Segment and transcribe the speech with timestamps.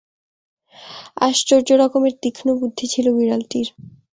[1.21, 3.67] আশ্চর্য রকমের তীক্ষ্ণবুদ্ধি ছিল বিড়ালটির।